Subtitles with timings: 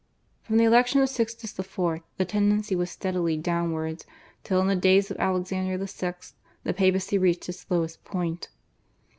[0.41, 2.01] From the election of Sixtus IV.
[2.17, 4.03] the tendency was steadily downwards,
[4.43, 6.13] till in the days of Alexander VI.
[6.63, 8.49] the Papacy reached its lowest point.